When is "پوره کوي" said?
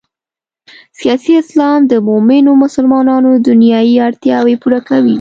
4.61-5.09